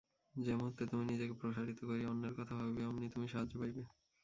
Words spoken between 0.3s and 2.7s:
যে-মুহূর্তে তুমি নিজেকে প্রসারিত করিয়া অন্যের কথা